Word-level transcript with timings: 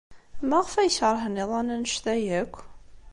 Maɣef 0.47 0.73
ay 0.75 0.91
keṛhen 0.97 1.41
iḍan 1.43 1.73
anect-a 1.75 2.15
akk? 2.41 2.55